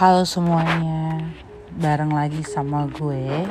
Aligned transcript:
Halo 0.00 0.24
semuanya, 0.24 1.28
bareng 1.76 2.08
lagi 2.08 2.40
sama 2.40 2.88
gue 2.88 3.44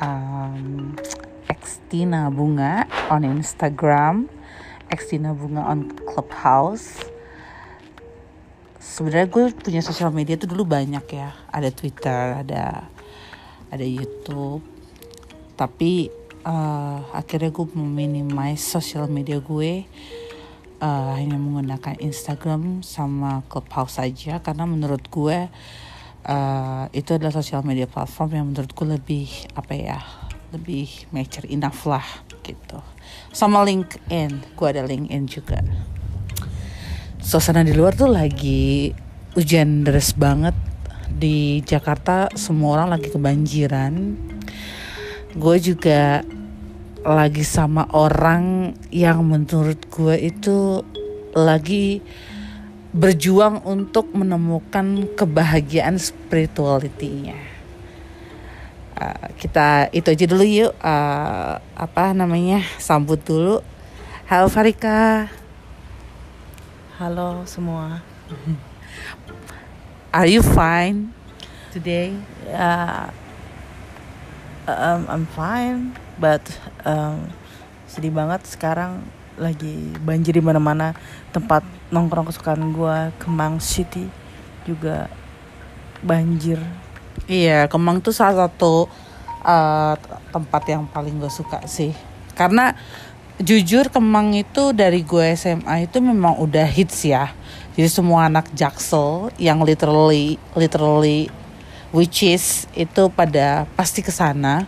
um, 0.00 0.96
Xtina 1.44 2.32
Bunga 2.32 2.88
on 3.12 3.20
Instagram, 3.20 4.32
Xtina 4.88 5.36
Bunga 5.36 5.68
on 5.68 5.92
Clubhouse. 6.08 7.04
Sebenarnya 8.80 9.28
gue 9.28 9.52
punya 9.52 9.84
sosial 9.84 10.08
media 10.08 10.40
tuh 10.40 10.48
dulu 10.48 10.64
banyak 10.64 11.04
ya, 11.12 11.36
ada 11.52 11.68
Twitter, 11.68 12.40
ada 12.40 12.88
ada 13.68 13.84
YouTube. 13.84 14.64
Tapi 15.52 16.08
uh, 16.48 17.12
akhirnya 17.12 17.52
gue 17.52 17.68
meminimize 17.76 18.64
sosial 18.64 19.04
media 19.04 19.36
gue 19.36 19.84
uh, 20.82 21.14
hanya 21.14 21.38
menggunakan 21.38 21.96
Instagram 22.02 22.82
sama 22.82 23.46
Clubhouse 23.46 24.02
saja 24.02 24.42
karena 24.42 24.66
menurut 24.66 25.06
gue 25.06 25.46
uh, 26.26 26.84
itu 26.90 27.10
adalah 27.14 27.30
sosial 27.30 27.62
media 27.62 27.86
platform 27.86 28.30
yang 28.34 28.46
menurutku 28.50 28.82
lebih 28.82 29.30
apa 29.54 29.72
ya 29.72 29.98
lebih 30.52 31.08
mature 31.14 31.48
enough 31.48 31.88
lah 31.88 32.04
gitu. 32.44 32.82
Sama 33.32 33.62
LinkedIn 33.62 34.58
gue 34.58 34.66
ada 34.66 34.82
LinkedIn 34.84 35.24
juga. 35.30 35.62
Suasana 37.22 37.62
di 37.62 37.72
luar 37.72 37.94
tuh 37.94 38.10
lagi 38.10 38.90
hujan 39.38 39.86
deras 39.86 40.12
banget. 40.12 40.52
Di 41.12 41.62
Jakarta 41.62 42.28
semua 42.34 42.82
orang 42.82 42.98
lagi 42.98 43.08
kebanjiran. 43.08 43.94
Gue 45.32 45.56
juga 45.62 46.20
lagi 47.02 47.42
sama 47.42 47.90
orang 47.90 48.74
yang 48.94 49.26
menurut 49.26 49.90
gue 49.90 50.14
itu 50.22 50.86
lagi 51.34 51.98
berjuang 52.94 53.66
untuk 53.66 54.14
menemukan 54.14 55.10
kebahagiaan 55.18 55.98
spirituality-nya. 55.98 57.34
Uh, 58.94 59.26
kita 59.34 59.90
itu 59.90 60.14
aja 60.14 60.24
dulu 60.30 60.44
yuk 60.46 60.72
uh, 60.78 61.58
apa 61.74 62.14
namanya 62.14 62.62
sambut 62.78 63.18
dulu. 63.26 63.58
Halo 64.30 64.46
Farika. 64.46 65.26
Halo 67.02 67.42
semua. 67.50 67.98
Are 70.14 70.30
you 70.30 70.44
fine 70.44 71.10
today? 71.74 72.14
Ya, 72.46 73.10
um, 74.68 75.00
I'm 75.08 75.26
fine, 75.32 75.96
but 76.18 76.42
um, 76.86 77.30
sedih 77.88 78.12
banget 78.14 78.46
sekarang 78.46 79.02
lagi 79.40 79.96
banjir 80.04 80.36
di 80.36 80.44
mana-mana 80.44 80.92
tempat 81.32 81.64
nongkrong 81.88 82.28
kesukaan 82.28 82.76
gue 82.76 82.96
Kemang 83.16 83.58
City 83.64 84.04
juga 84.68 85.08
banjir 86.04 86.60
Iya, 87.30 87.70
Kemang 87.70 88.02
tuh 88.02 88.10
salah 88.10 88.48
satu 88.48 88.90
uh, 89.44 89.94
tempat 90.32 90.62
yang 90.66 90.88
paling 90.88 91.22
gue 91.22 91.30
suka 91.30 91.62
sih. 91.70 91.94
Karena 92.34 92.74
jujur 93.38 93.92
Kemang 93.92 94.34
itu 94.34 94.74
dari 94.74 95.04
gue 95.06 95.36
SMA 95.38 95.86
itu 95.86 96.02
memang 96.02 96.40
udah 96.40 96.66
hits 96.66 97.06
ya. 97.06 97.30
Jadi 97.78 97.88
semua 97.88 98.28
anak 98.28 98.50
Jaksel 98.52 99.32
yang 99.40 99.64
literally 99.64 100.36
literally 100.58 101.32
which 101.92 102.24
is 102.24 102.66
itu 102.74 103.12
pada 103.12 103.68
pasti 103.78 104.00
ke 104.00 104.10
sana. 104.10 104.66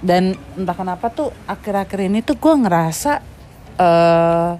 Dan 0.00 0.38
entah 0.54 0.76
kenapa 0.76 1.10
tuh 1.10 1.34
akhir-akhir 1.50 1.98
ini 2.06 2.22
tuh 2.22 2.38
gue 2.38 2.54
ngerasa 2.54 3.20
uh, 3.76 4.52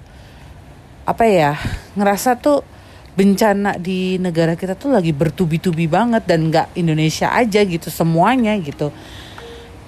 apa 1.07 1.23
ya? 1.25 1.55
Ngerasa 1.95 2.37
tuh 2.37 2.61
bencana 3.17 3.81
di 3.81 4.21
negara 4.21 4.53
kita 4.53 4.77
tuh 4.77 4.93
lagi 4.93 5.09
bertubi-tubi 5.09 5.89
banget 5.89 6.29
dan 6.29 6.53
nggak 6.53 6.77
Indonesia 6.77 7.33
aja 7.33 7.65
gitu 7.65 7.89
semuanya 7.89 8.53
gitu 8.61 8.93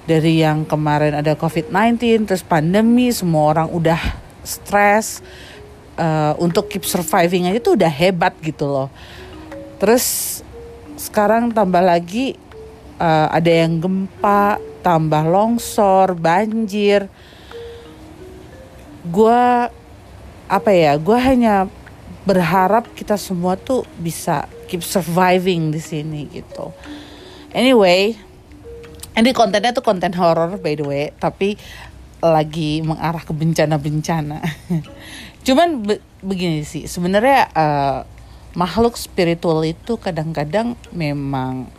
dari 0.10 0.42
yang 0.42 0.66
kemarin 0.66 1.14
ada 1.22 1.38
COVID-19 1.38 2.26
terus 2.26 2.42
pandemi 2.42 3.14
semua 3.14 3.54
orang 3.54 3.70
udah 3.70 4.02
stres 4.42 5.22
uh, 6.02 6.34
untuk 6.42 6.74
keep 6.74 6.82
surviving 6.82 7.46
aja 7.46 7.62
tuh 7.62 7.78
udah 7.78 7.94
hebat 7.94 8.34
gitu 8.42 8.66
loh 8.66 8.90
terus 9.78 10.42
sekarang 11.00 11.56
tambah 11.56 11.80
lagi 11.80 12.36
uh, 13.00 13.32
ada 13.32 13.48
yang 13.48 13.80
gempa 13.80 14.60
tambah 14.84 15.24
longsor 15.24 16.20
banjir 16.20 17.08
gue 19.08 19.44
apa 20.52 20.72
ya 20.76 21.00
gue 21.00 21.16
hanya 21.16 21.72
berharap 22.28 22.92
kita 22.94 23.16
semua 23.16 23.56
tuh 23.56 23.88
bisa 23.98 24.46
keep 24.70 24.86
surviving 24.86 25.74
di 25.74 25.82
sini 25.82 26.30
gitu. 26.30 26.70
Anyway, 27.50 28.14
ini 29.18 29.30
kontennya 29.34 29.74
tuh 29.74 29.82
konten 29.82 30.14
horror 30.14 30.62
by 30.62 30.78
the 30.78 30.86
way, 30.86 31.10
tapi 31.18 31.58
lagi 32.22 32.86
mengarah 32.86 33.26
ke 33.26 33.34
bencana-bencana. 33.34 34.46
Cuman 35.48 35.82
be 35.82 35.98
begini 36.22 36.62
sih, 36.62 36.86
sebenarnya 36.86 37.50
uh, 37.56 38.00
makhluk 38.58 38.98
spiritual 38.98 39.62
itu 39.66 39.98
kadang-kadang 39.98 40.74
memang 40.94 41.70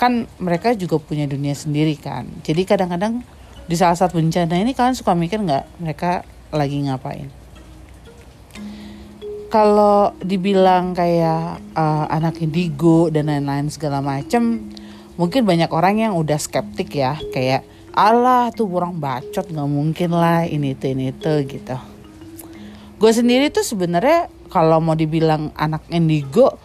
kan 0.00 0.24
mereka 0.40 0.72
juga 0.72 0.96
punya 0.96 1.28
dunia 1.28 1.52
sendiri 1.52 1.96
kan. 1.96 2.24
Jadi 2.40 2.64
kadang-kadang 2.64 3.20
di 3.68 3.76
saat 3.76 4.00
saat 4.00 4.16
bencana 4.16 4.56
ini 4.56 4.72
kalian 4.72 4.96
suka 4.96 5.12
mikir 5.12 5.40
nggak 5.44 5.64
mereka 5.80 6.24
lagi 6.50 6.80
ngapain? 6.82 7.40
kalau 9.50 10.14
dibilang 10.22 10.94
kayak 10.94 11.58
uh, 11.74 12.06
anak 12.06 12.38
indigo 12.38 13.10
dan 13.10 13.26
lain-lain 13.26 13.66
segala 13.66 13.98
macem 13.98 14.70
mungkin 15.18 15.42
banyak 15.42 15.68
orang 15.74 15.98
yang 15.98 16.14
udah 16.14 16.38
skeptik 16.38 16.94
ya 16.94 17.18
kayak 17.34 17.66
Allah 17.90 18.54
tuh 18.54 18.70
kurang 18.70 19.02
bacot 19.02 19.50
nggak 19.50 19.68
mungkin 19.68 20.14
lah 20.14 20.46
ini 20.46 20.78
itu 20.78 20.94
ini 20.94 21.10
itu 21.10 21.32
gitu 21.50 21.76
gue 23.02 23.10
sendiri 23.10 23.50
tuh 23.50 23.66
sebenarnya 23.66 24.30
kalau 24.52 24.82
mau 24.82 24.98
dibilang 24.98 25.54
anak 25.54 25.86
indigo 25.88 26.58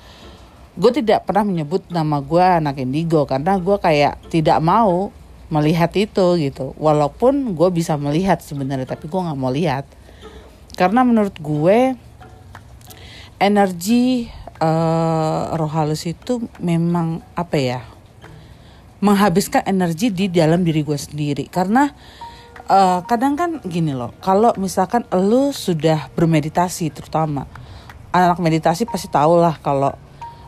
gue 0.75 0.91
tidak 0.91 1.23
pernah 1.23 1.47
menyebut 1.47 1.87
nama 1.87 2.19
gue 2.19 2.43
anak 2.43 2.83
indigo 2.83 3.23
karena 3.23 3.55
gue 3.55 3.77
kayak 3.79 4.19
tidak 4.27 4.59
mau 4.59 5.07
melihat 5.47 5.91
itu 5.95 6.25
gitu. 6.41 6.75
Walaupun 6.75 7.55
gue 7.55 7.69
bisa 7.71 7.95
melihat 7.95 8.43
sebenarnya 8.43 8.83
tapi 8.83 9.07
gue 9.07 9.15
nggak 9.15 9.39
mau 9.39 9.51
lihat. 9.51 9.87
Karena 10.75 11.07
menurut 11.07 11.35
gue 11.39 11.95
energi 13.39 14.27
uh, 14.59 15.55
roh 15.55 15.71
halus 15.71 16.03
itu 16.03 16.43
memang 16.59 17.23
apa 17.39 17.55
ya 17.55 17.81
menghabiskan 18.99 19.63
energi 19.69 20.11
di 20.11 20.27
dalam 20.27 20.67
diri 20.67 20.83
gue 20.83 20.99
sendiri. 20.99 21.47
Karena 21.47 21.87
uh, 22.67 22.99
kadang 23.07 23.39
kan 23.39 23.63
gini 23.63 23.95
loh 23.95 24.11
kalau 24.19 24.51
misalkan 24.59 25.07
lo 25.15 25.55
sudah 25.55 26.11
bermeditasi 26.11 26.91
terutama 26.91 27.47
anak 28.15 28.39
meditasi 28.39 28.87
pasti 28.87 29.11
tahu 29.11 29.43
lah 29.43 29.59
kalau 29.59 29.91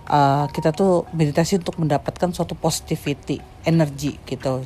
uh, 0.07 0.45
kita 0.55 0.71
tuh 0.71 1.03
meditasi 1.11 1.59
untuk 1.59 1.75
mendapatkan 1.83 2.31
suatu 2.31 2.55
positivity 2.55 3.43
energi 3.67 4.15
gitu. 4.23 4.63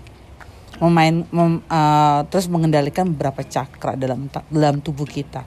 Memain 0.81 1.25
mem, 1.29 1.61
uh, 1.69 2.21
terus 2.29 2.49
mengendalikan 2.49 3.05
beberapa 3.09 3.41
cakra 3.45 3.97
dalam 3.97 4.29
dalam 4.49 4.81
tubuh 4.81 5.05
kita. 5.05 5.45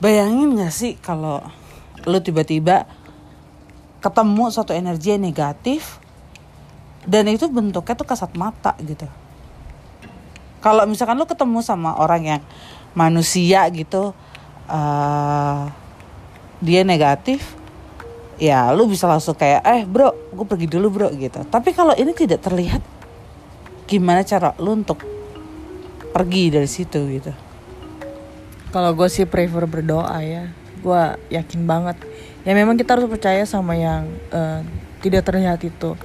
Bayangin 0.00 0.58
gak 0.58 0.74
sih 0.74 0.98
kalau 0.98 1.40
lu 2.08 2.18
tiba-tiba 2.18 2.88
ketemu 4.02 4.50
satu 4.50 4.74
energi 4.74 5.14
yang 5.14 5.22
negatif 5.22 6.02
dan 7.06 7.30
itu 7.30 7.46
bentuknya 7.46 7.94
tuh 7.94 8.08
kasat 8.08 8.34
mata 8.34 8.74
gitu. 8.82 9.06
Kalau 10.62 10.86
misalkan 10.86 11.18
lu 11.18 11.26
ketemu 11.26 11.62
sama 11.62 11.94
orang 11.98 12.22
yang 12.22 12.42
manusia 12.94 13.66
gitu 13.70 14.14
uh, 14.68 15.81
dia 16.62 16.86
negatif 16.86 17.58
ya 18.38 18.70
lu 18.70 18.86
bisa 18.86 19.10
langsung 19.10 19.34
kayak 19.34 19.66
eh 19.66 19.82
bro 19.82 20.14
gue 20.30 20.46
pergi 20.46 20.66
dulu 20.70 20.88
bro 20.94 21.08
gitu. 21.10 21.42
Tapi 21.42 21.74
kalau 21.74 21.92
ini 21.98 22.14
tidak 22.14 22.46
terlihat 22.46 22.80
gimana 23.90 24.22
cara 24.22 24.54
lu 24.62 24.78
untuk 24.78 25.02
pergi 26.14 26.54
dari 26.54 26.70
situ 26.70 27.02
gitu? 27.10 27.34
Kalau 28.72 28.94
gue 28.96 29.08
sih 29.10 29.26
prefer 29.26 29.66
berdoa 29.66 30.16
ya. 30.22 30.48
Gue 30.80 31.02
yakin 31.34 31.66
banget. 31.66 31.98
Ya 32.46 32.54
memang 32.54 32.78
kita 32.78 32.96
harus 32.96 33.10
percaya 33.10 33.42
sama 33.44 33.76
yang 33.76 34.08
uh, 34.30 34.62
tidak 35.02 35.26
terlihat 35.26 35.60
itu. 35.66 35.98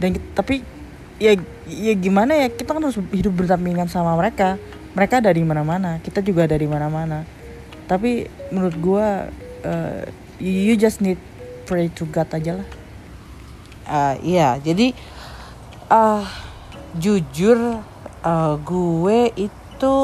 Dan 0.00 0.16
tapi 0.32 0.64
ya 1.20 1.36
ya 1.68 1.92
gimana 1.94 2.34
ya 2.40 2.48
kita 2.48 2.72
kan 2.72 2.82
harus 2.82 2.98
hidup 3.12 3.36
berdampingan 3.36 3.86
sama 3.86 4.16
mereka. 4.16 4.56
Mereka 4.96 5.22
dari 5.22 5.44
mana-mana 5.46 6.02
kita 6.02 6.24
juga 6.24 6.48
dari 6.48 6.66
mana-mana. 6.66 7.22
Tapi 7.86 8.26
menurut 8.50 8.76
gue 8.80 9.08
uh, 9.64 10.08
you 10.40 10.74
just 10.76 11.04
need 11.04 11.18
pray 11.68 11.92
to 11.92 12.06
God 12.08 12.28
aja 12.32 12.60
lah. 12.62 12.68
Uh, 13.90 14.14
iya 14.22 14.54
jadi 14.62 14.94
uh, 15.90 16.22
jujur 16.94 17.82
uh, 18.22 18.54
gue 18.60 19.20
itu 19.34 19.94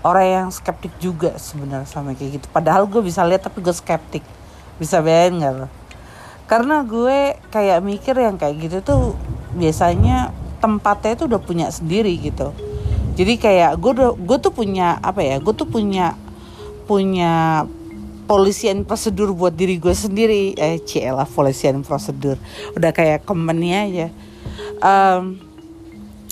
orang 0.00 0.28
yang 0.28 0.48
skeptik 0.48 0.94
juga 1.02 1.36
sebenarnya 1.36 1.88
sama 1.88 2.16
kayak 2.16 2.40
gitu. 2.40 2.46
Padahal 2.50 2.88
gue 2.88 3.02
bisa 3.04 3.24
lihat 3.26 3.44
tapi 3.44 3.60
gue 3.60 3.74
skeptik. 3.74 4.24
Bisa 4.80 5.04
bayangin 5.04 5.68
karena 6.50 6.82
gue 6.82 7.38
kayak 7.54 7.78
mikir 7.78 8.18
yang 8.18 8.34
kayak 8.34 8.58
gitu 8.58 8.82
tuh 8.82 9.14
biasanya 9.54 10.34
tempatnya 10.58 11.14
itu 11.14 11.24
udah 11.30 11.38
punya 11.38 11.70
sendiri 11.70 12.10
gitu. 12.18 12.50
Jadi 13.14 13.38
kayak 13.38 13.78
gue 13.78 13.92
gue 14.18 14.38
tuh 14.42 14.50
punya 14.50 14.98
apa 14.98 15.22
ya 15.22 15.38
gue 15.38 15.54
tuh 15.54 15.68
punya 15.70 16.18
punya 16.90 17.62
polisian 18.30 18.86
prosedur 18.86 19.34
buat 19.34 19.50
diri 19.50 19.82
gue 19.82 19.90
sendiri. 19.90 20.54
Eh 20.54 20.78
cielah 20.86 21.26
polisian 21.26 21.82
prosedur. 21.82 22.38
Udah 22.78 22.94
kayak 22.94 23.26
company 23.26 23.74
aja. 23.74 24.06
Um, 24.78 25.42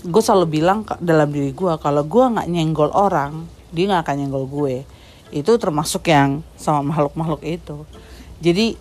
gue 0.07 0.23
selalu 0.23 0.63
bilang 0.63 0.87
dalam 1.03 1.27
diri 1.35 1.51
gue 1.51 1.75
kalau 1.83 2.07
gue 2.07 2.25
nggak 2.39 2.47
nyenggol 2.47 2.95
orang 2.95 3.51
dia 3.75 3.91
nggak 3.91 4.07
akan 4.07 4.17
nyenggol 4.23 4.47
gue. 4.47 4.87
Itu 5.35 5.59
termasuk 5.59 6.07
yang 6.07 6.47
sama 6.55 6.87
makhluk-makhluk 6.87 7.43
itu. 7.43 7.83
Jadi 8.39 8.79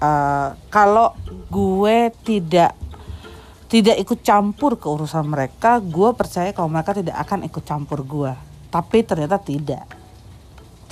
uh, 0.00 0.56
kalau 0.72 1.12
gue 1.52 2.08
tidak 2.24 2.72
tidak 3.68 4.00
ikut 4.00 4.24
campur 4.24 4.80
ke 4.80 4.88
urusan 4.88 5.28
mereka, 5.28 5.84
gue 5.84 6.10
percaya 6.16 6.54
kalau 6.56 6.72
mereka 6.72 6.96
tidak 6.96 7.20
akan 7.20 7.44
ikut 7.44 7.60
campur 7.66 8.00
gue. 8.06 8.32
Tapi 8.72 9.02
ternyata 9.02 9.36
tidak, 9.36 9.84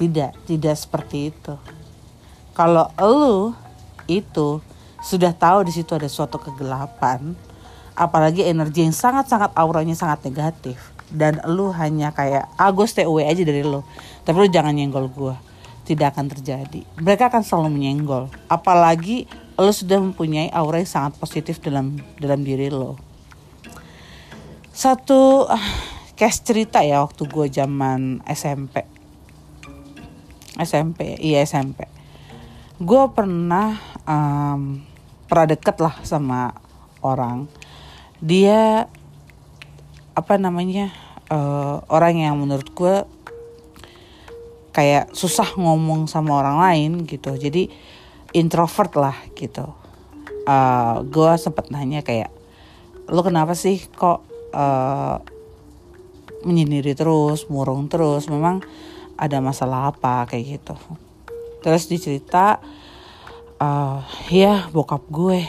tidak, 0.02 0.34
tidak 0.50 0.74
seperti 0.74 1.30
itu. 1.30 1.54
Kalau 2.58 2.90
lu 2.98 3.54
itu 4.10 4.58
sudah 4.98 5.30
tahu 5.30 5.70
di 5.70 5.72
situ 5.72 5.94
ada 5.94 6.10
suatu 6.10 6.42
kegelapan, 6.42 7.38
apalagi 7.94 8.42
energi 8.42 8.82
yang 8.82 8.94
sangat-sangat 8.94 9.54
auranya 9.54 9.94
sangat 9.94 10.26
negatif, 10.26 10.90
dan 11.14 11.38
lu 11.46 11.70
hanya 11.70 12.10
kayak, 12.10 12.50
ah 12.58 12.74
gue 12.74 12.86
aja 13.22 13.42
dari 13.46 13.62
lu, 13.62 13.86
tapi 14.26 14.36
lu 14.42 14.48
jangan 14.50 14.74
nyenggol 14.74 15.06
gue, 15.06 15.34
tidak 15.86 16.18
akan 16.18 16.26
terjadi. 16.34 16.82
Mereka 16.98 17.30
akan 17.30 17.46
selalu 17.46 17.78
menyenggol, 17.78 18.26
apalagi 18.50 19.30
lo 19.62 19.70
sudah 19.70 20.02
mempunyai 20.02 20.50
aura 20.50 20.82
yang 20.82 20.90
sangat 20.90 21.12
positif 21.22 21.60
dalam 21.60 22.00
dalam 22.16 22.40
diri 22.40 22.72
lo 22.72 22.96
satu 24.72 25.44
uh, 25.44 25.68
case 26.16 26.40
cerita 26.40 26.80
ya 26.80 27.04
waktu 27.04 27.28
gue 27.28 27.46
zaman 27.52 28.24
SMP 28.24 28.91
SMP 30.60 31.16
iya 31.20 31.44
SMP 31.44 32.02
gue 32.82 33.04
pernah 33.14 33.78
um, 34.10 34.82
pernah 35.30 35.46
deket 35.46 35.76
lah 35.78 35.96
sama 36.02 36.50
orang. 36.98 37.46
Dia 38.18 38.90
apa 40.12 40.34
namanya 40.36 40.92
uh, 41.30 41.80
orang 41.88 42.20
yang 42.26 42.34
menurut 42.36 42.68
gue 42.74 42.94
kayak 44.74 45.14
susah 45.14 45.54
ngomong 45.54 46.10
sama 46.10 46.42
orang 46.42 46.58
lain 46.58 46.90
gitu. 47.06 47.38
Jadi 47.38 47.70
introvert 48.34 48.92
lah 48.98 49.16
gitu. 49.38 49.72
Uh, 50.42 50.50
eh, 50.50 50.94
gue 51.06 51.30
sempet 51.38 51.70
nanya 51.70 52.02
kayak 52.02 52.34
lo 53.06 53.22
kenapa 53.22 53.54
sih 53.54 53.78
kok 53.94 54.26
uh, 54.50 55.22
menyendiri 56.42 56.98
terus 56.98 57.46
murung 57.46 57.86
terus? 57.86 58.26
Memang 58.26 58.58
ada 59.22 59.38
masalah 59.38 59.94
apa 59.94 60.26
kayak 60.26 60.58
gitu. 60.58 60.74
Terus 61.62 61.86
dicerita 61.86 62.58
uh, 63.62 64.02
ya 64.26 64.66
bokap 64.74 65.06
gue. 65.06 65.46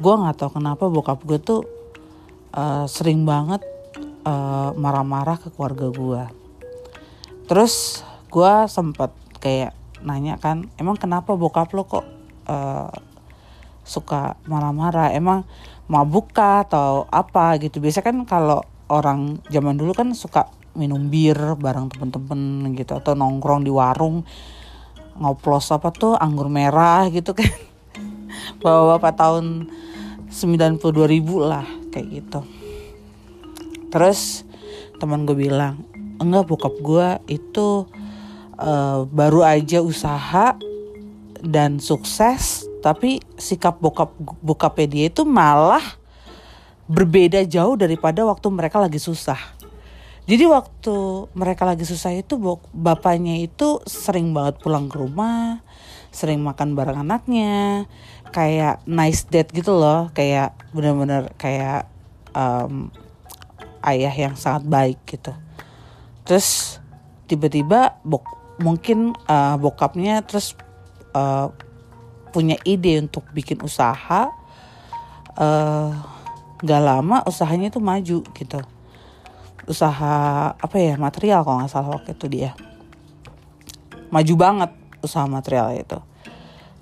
Gue 0.00 0.14
nggak 0.16 0.40
tahu 0.40 0.56
kenapa 0.56 0.88
bokap 0.88 1.20
gue 1.28 1.36
tuh 1.36 1.68
uh, 2.56 2.88
sering 2.88 3.28
banget 3.28 3.60
marah-marah 4.74 5.38
uh, 5.38 5.42
ke 5.46 5.54
keluarga 5.54 5.86
gue 5.86 6.22
terus 7.46 8.02
gue 8.26 8.52
sempet 8.66 9.14
kayak 9.38 9.70
nanya 10.02 10.34
kan 10.36 10.66
emang 10.82 10.98
kenapa 10.98 11.38
bokap 11.38 11.70
lo 11.78 11.86
kok 11.86 12.02
uh, 12.50 12.90
suka 13.86 14.34
marah-marah? 14.50 15.14
Emang 15.14 15.46
mabuk 15.86 16.34
kah 16.34 16.66
atau 16.66 17.06
apa? 17.14 17.54
Gitu. 17.62 17.78
Biasa 17.78 18.02
kan 18.02 18.18
kalau 18.26 18.66
orang 18.90 19.38
zaman 19.46 19.78
dulu 19.78 19.94
kan 19.94 20.10
suka 20.12 20.50
minum 20.76 21.08
bir 21.08 21.56
bareng 21.56 21.88
temen-temen 21.88 22.72
gitu 22.76 22.94
atau 22.94 23.16
nongkrong 23.16 23.64
di 23.64 23.72
warung 23.72 24.22
ngoplos 25.16 25.72
apa 25.72 25.88
tuh 25.90 26.12
anggur 26.14 26.52
merah 26.52 27.08
gitu 27.08 27.32
kan 27.32 27.48
bawa 28.62 29.00
bapak 29.00 29.16
tahun 29.16 29.72
92 30.28 30.84
ribu 31.08 31.40
lah 31.40 31.64
kayak 31.88 32.06
gitu 32.20 32.40
terus 33.88 34.44
teman 35.00 35.24
gue 35.24 35.34
bilang 35.34 35.80
enggak 36.20 36.44
bokap 36.44 36.74
gue 36.84 37.08
itu 37.32 37.88
uh, 38.60 39.08
baru 39.08 39.40
aja 39.44 39.80
usaha 39.80 40.56
dan 41.40 41.80
sukses 41.80 42.68
tapi 42.84 43.24
sikap 43.40 43.80
bokap 43.80 44.12
bokapnya 44.44 44.86
dia 44.86 45.04
itu 45.08 45.24
malah 45.24 45.82
berbeda 46.86 47.42
jauh 47.42 47.74
daripada 47.74 48.22
waktu 48.22 48.46
mereka 48.46 48.78
lagi 48.78 49.02
susah. 49.02 49.55
Jadi 50.26 50.42
waktu 50.50 51.30
mereka 51.38 51.62
lagi 51.62 51.86
susah 51.86 52.10
itu 52.10 52.34
bapaknya 52.74 53.38
itu 53.38 53.78
sering 53.86 54.34
banget 54.34 54.58
pulang 54.58 54.90
ke 54.90 54.98
rumah, 54.98 55.62
sering 56.10 56.42
makan 56.42 56.74
bareng 56.74 57.06
anaknya, 57.06 57.86
kayak 58.34 58.82
nice 58.90 59.22
date 59.30 59.54
gitu 59.54 59.78
loh, 59.78 60.10
kayak 60.10 60.58
bener-bener 60.74 61.30
kayak 61.38 61.86
um, 62.34 62.90
ayah 63.86 64.10
yang 64.10 64.34
sangat 64.34 64.66
baik 64.66 64.98
gitu. 65.06 65.30
Terus 66.26 66.82
tiba-tiba 67.30 68.02
bok 68.02 68.26
mungkin 68.58 69.14
uh, 69.30 69.54
bokapnya 69.62 70.26
terus 70.26 70.58
uh, 71.14 71.54
punya 72.34 72.58
ide 72.66 72.98
untuk 72.98 73.22
bikin 73.30 73.62
usaha 73.62 74.26
uh, 75.38 75.90
gak 76.64 76.82
lama 76.82 77.22
usahanya 77.28 77.68
itu 77.70 77.78
maju 77.78 78.24
gitu 78.32 78.60
usaha 79.66 80.54
apa 80.54 80.76
ya 80.78 80.94
material 80.94 81.42
kalau 81.42 81.62
nggak 81.62 81.70
salah 81.70 81.90
waktu 81.98 82.14
itu 82.14 82.26
dia. 82.30 82.50
Maju 84.14 84.34
banget 84.38 84.70
usaha 85.02 85.26
material 85.26 85.74
itu. 85.74 85.98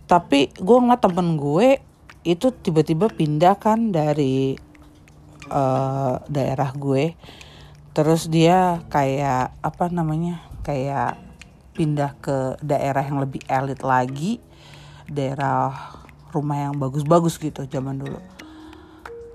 Tapi 0.04 0.52
gue 0.52 0.76
ngeliat 0.76 1.00
temen 1.00 1.40
gue 1.40 1.81
itu 2.25 2.52
tiba-tiba 2.52 3.08
pindah 3.08 3.56
kan 3.56 3.92
dari 3.92 4.56
uh, 5.48 6.20
daerah 6.28 6.70
gue. 6.76 7.16
Terus 7.96 8.28
dia 8.28 8.84
kayak 8.92 9.56
apa 9.64 9.88
namanya 9.88 10.44
kayak 10.60 11.16
pindah 11.75 12.14
ke 12.20 12.60
daerah 12.60 13.00
yang 13.00 13.25
lebih 13.25 13.41
elit 13.48 13.81
lagi. 13.81 14.44
Daerah 15.08 15.72
rumah 16.32 16.69
yang 16.69 16.74
bagus-bagus 16.76 17.38
gitu 17.41 17.64
zaman 17.69 18.00
dulu 18.03 18.19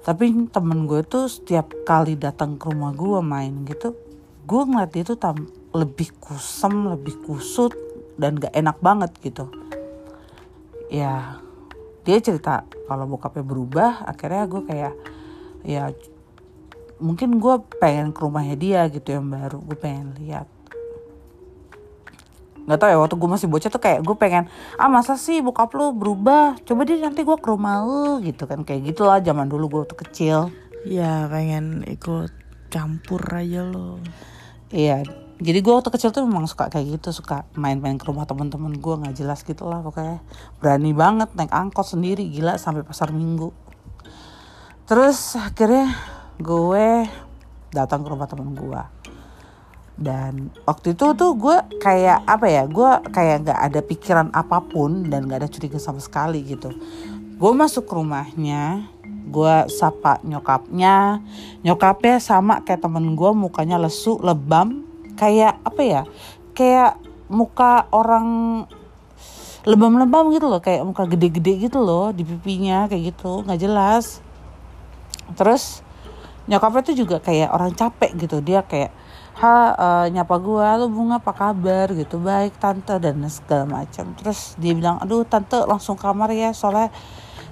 tapi 0.03 0.32
temen 0.50 0.88
gue 0.88 1.03
tuh 1.03 1.27
setiap 1.27 1.72
kali 1.84 2.15
datang 2.15 2.56
ke 2.56 2.72
rumah 2.72 2.96
gue 2.96 3.20
main 3.20 3.65
gitu 3.68 3.96
gue 4.50 4.62
ngeliat 4.65 4.89
dia 4.89 5.06
tuh 5.06 5.20
tam 5.22 5.46
lebih 5.77 6.10
kusem 6.18 6.89
lebih 6.89 7.22
kusut 7.22 7.77
dan 8.18 8.36
gak 8.36 8.51
enak 8.51 8.82
banget 8.82 9.13
gitu. 9.22 9.46
Ya 10.89 11.38
dia 12.01 12.18
cerita 12.18 12.65
kalau 12.89 13.06
bokapnya 13.06 13.46
berubah 13.46 13.91
akhirnya 14.10 14.50
gue 14.50 14.62
kayak 14.65 14.94
ya 15.62 15.94
mungkin 16.98 17.38
gue 17.38 17.56
pengen 17.77 18.10
ke 18.10 18.20
rumahnya 18.25 18.58
dia 18.58 18.82
gitu 18.89 19.13
yang 19.13 19.29
baru 19.29 19.62
gue 19.62 19.77
pengen 19.77 20.18
lihat 20.18 20.50
nggak 22.70 22.78
tau 22.78 22.90
ya 22.94 23.02
waktu 23.02 23.18
gue 23.18 23.30
masih 23.34 23.50
bocah 23.50 23.74
tuh 23.74 23.82
kayak 23.82 24.06
gue 24.06 24.14
pengen 24.14 24.46
ah 24.78 24.86
masa 24.86 25.18
sih 25.18 25.42
bokap 25.42 25.74
lu 25.74 25.90
berubah? 25.98 26.62
Coba 26.62 26.86
deh 26.86 27.02
nanti 27.02 27.26
gue 27.26 27.34
ke 27.34 27.48
rumah 27.50 27.82
lu 27.82 28.22
gitu 28.22 28.46
kan. 28.46 28.62
Kayak 28.62 28.94
gitulah 28.94 29.18
zaman 29.26 29.50
dulu 29.50 29.82
gue 29.82 29.84
tuh 29.90 29.98
kecil. 30.06 30.40
Ya 30.86 31.26
pengen 31.26 31.82
ikut 31.90 32.30
campur 32.70 33.26
aja 33.34 33.66
lo. 33.66 33.98
Iya 34.70 35.02
jadi 35.40 35.64
gue 35.64 35.72
waktu 35.72 35.88
kecil 35.88 36.12
tuh 36.12 36.28
memang 36.28 36.52
suka 36.52 36.68
kayak 36.68 37.00
gitu 37.00 37.16
suka 37.16 37.48
main-main 37.56 37.96
ke 37.96 38.04
rumah 38.04 38.28
temen-temen 38.28 38.76
gue 38.76 38.96
nggak 39.02 39.16
jelas 39.18 39.42
gitu 39.42 39.66
lah 39.66 39.80
pokoknya. 39.80 40.22
Berani 40.62 40.92
banget 40.92 41.34
naik 41.34 41.50
angkot 41.50 41.90
sendiri 41.90 42.28
gila 42.28 42.60
sampai 42.60 42.86
pasar 42.86 43.10
minggu. 43.10 43.50
Terus 44.84 45.40
akhirnya 45.40 45.96
gue 46.38 47.08
datang 47.72 48.04
ke 48.04 48.10
rumah 48.12 48.28
temen 48.28 48.52
gue 48.52 48.99
dan 50.00 50.48
waktu 50.63 50.96
itu 50.96 51.12
tuh 51.12 51.36
gue 51.36 51.58
kayak 51.84 52.24
apa 52.24 52.48
ya 52.48 52.63
gue 52.72 52.91
kayak 53.12 53.44
nggak 53.44 53.60
ada 53.60 53.79
pikiran 53.84 54.27
apa 54.32 54.63
pun 54.63 55.12
dan 55.12 55.27
nggak 55.27 55.44
ada 55.44 55.50
curiga 55.51 55.75
sama 55.75 56.00
sekali 56.00 56.39
gitu. 56.48 56.72
Gue 57.36 57.51
masuk 57.51 57.84
ke 57.84 57.94
rumahnya 58.00 58.88
gue 59.29 59.56
sapa 59.70 60.18
nyokapnya 60.25 61.22
nyokapnya 61.62 62.18
sama 62.18 62.65
kayak 62.65 62.82
temen 62.82 63.13
gue 63.13 63.32
mukanya 63.36 63.77
lesu 63.77 64.18
lebam 64.25 64.82
kayak 65.13 65.62
apa 65.62 65.82
ya 65.86 66.01
kayak 66.58 66.98
muka 67.29 67.86
orang 67.94 68.65
lebam-lebam 69.68 70.34
gitu 70.34 70.50
loh 70.50 70.63
kayak 70.63 70.82
muka 70.82 71.06
gede-gede 71.06 71.70
gitu 71.70 71.77
loh 71.84 72.10
di 72.10 72.25
pipinya 72.25 72.88
kayak 72.89 73.13
gitu 73.13 73.44
nggak 73.46 73.60
jelas. 73.60 74.24
Terus 75.38 75.86
nyokapnya 76.50 76.82
tuh 76.82 76.98
juga 76.98 77.22
kayak 77.22 77.53
orang 77.53 77.72
capek 77.77 78.12
gitu. 78.18 78.41
Dia 78.41 78.65
kayak 78.65 78.91
ha 79.39 79.72
uh, 79.77 80.06
nyapa 80.10 80.36
gue 80.41 80.68
lu 80.82 80.86
bunga 80.89 81.22
apa 81.22 81.32
kabar? 81.32 81.94
Gitu 81.94 82.18
baik 82.18 82.58
tante 82.58 82.98
dan 82.98 83.22
segala 83.29 83.86
macam. 83.86 84.12
Terus 84.18 84.58
dia 84.58 84.74
bilang 84.74 84.98
aduh 84.98 85.22
tante 85.24 85.62
langsung 85.70 85.96
kamar 85.96 86.34
ya 86.34 86.50
soalnya 86.51 86.89